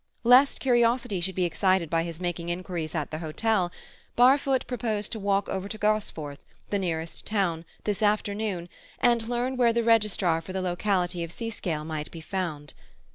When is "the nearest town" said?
6.71-7.65